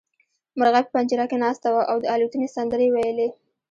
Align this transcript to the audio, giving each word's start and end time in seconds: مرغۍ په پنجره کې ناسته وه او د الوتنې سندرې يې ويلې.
مرغۍ 0.59 0.81
په 0.85 0.91
پنجره 0.95 1.25
کې 1.29 1.37
ناسته 1.43 1.67
وه 1.73 1.83
او 1.91 1.97
د 2.01 2.05
الوتنې 2.15 2.47
سندرې 2.55 2.85
يې 2.87 2.93
ويلې. 2.93 3.27